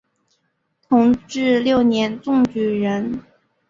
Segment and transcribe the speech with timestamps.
[0.89, 3.21] 同治六年中举人。